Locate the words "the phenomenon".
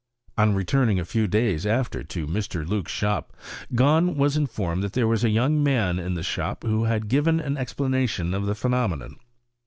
8.47-9.17